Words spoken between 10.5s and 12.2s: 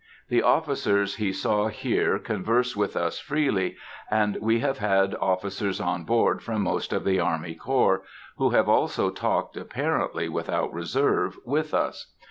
reserve, with us.